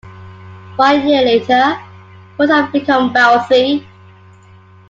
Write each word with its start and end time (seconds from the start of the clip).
One 0.77 1.07
year 1.07 1.21
later 1.23 1.77
both 2.35 2.49
have 2.49 2.71
become 2.71 3.13
wealthy. 3.13 3.87